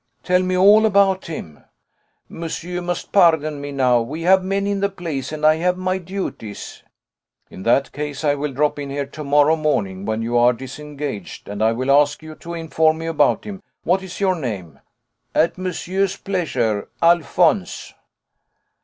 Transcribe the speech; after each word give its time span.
"Tell 0.23 0.41
me 0.41 0.57
all 0.57 0.87
about 0.87 1.27
him." 1.27 1.63
"Monsieur 2.27 2.81
must 2.81 3.11
pardon 3.11 3.61
me 3.61 3.71
now. 3.71 4.01
We 4.01 4.23
have 4.23 4.43
many 4.43 4.71
in 4.71 4.79
the 4.79 4.89
place, 4.89 5.31
and 5.31 5.45
I 5.45 5.57
have 5.57 5.77
my 5.77 5.99
duties." 5.99 6.81
"In 7.51 7.61
that 7.61 7.91
case 7.91 8.23
I 8.23 8.33
will 8.33 8.51
drop 8.51 8.79
in 8.79 8.89
here 8.89 9.05
to 9.05 9.23
morrow 9.23 9.55
morning 9.55 10.03
when 10.05 10.23
you 10.23 10.39
are 10.39 10.53
disengaged, 10.53 11.47
and 11.47 11.61
I 11.63 11.73
will 11.73 11.91
ask 11.91 12.23
you 12.23 12.33
to 12.33 12.55
inform 12.55 12.97
me 12.97 13.05
about 13.05 13.43
him. 13.43 13.61
What 13.83 14.01
is 14.01 14.19
your 14.19 14.33
name?" 14.33 14.79
"At 15.35 15.59
monsieur's 15.59 16.17
pleasure 16.17 16.89
Alphonse." 17.03 17.93